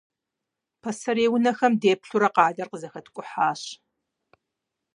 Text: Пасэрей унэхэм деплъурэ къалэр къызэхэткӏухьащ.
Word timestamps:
Пасэрей 0.81 1.29
унэхэм 1.33 1.73
деплъурэ 1.81 2.29
къалэр 2.35 2.67
къызэхэткӏухьащ. 2.71 3.61